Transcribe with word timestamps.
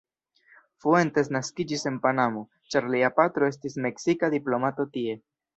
Fuentes 0.85 1.29
naskiĝis 1.35 1.85
en 1.91 2.01
Panamo 2.07 2.43
ĉar 2.75 2.89
lia 2.97 3.13
patro 3.21 3.53
estis 3.53 3.79
meksika 3.89 4.35
diplomato 4.37 4.91
tie. 4.99 5.19